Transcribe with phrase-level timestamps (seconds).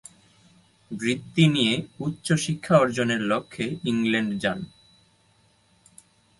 [0.91, 1.73] বৃত্তি নিয়ে
[1.99, 4.59] উচ্চ শিক্ষা অর্জনের লক্ষ্যে ইংল্যান্ড যান।